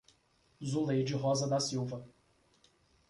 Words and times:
Zuleide 0.63 1.13
Rosa 1.13 1.45
da 1.47 1.59
Silva 1.59 2.03